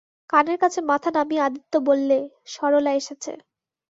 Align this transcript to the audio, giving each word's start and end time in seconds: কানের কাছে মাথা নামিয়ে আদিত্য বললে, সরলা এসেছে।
কানের 0.29 0.57
কাছে 0.57 0.79
মাথা 0.89 1.09
নামিয়ে 1.15 1.45
আদিত্য 1.47 1.73
বললে, 1.87 2.17
সরলা 2.53 2.91
এসেছে। 2.93 3.31